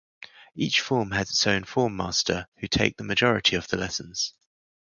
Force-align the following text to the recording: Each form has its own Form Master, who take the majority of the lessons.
Each 0.55 0.81
form 0.81 1.11
has 1.11 1.29
its 1.29 1.45
own 1.45 1.63
Form 1.63 1.95
Master, 1.95 2.47
who 2.57 2.67
take 2.67 2.97
the 2.97 3.03
majority 3.03 3.55
of 3.55 3.67
the 3.67 3.77
lessons. 3.77 4.33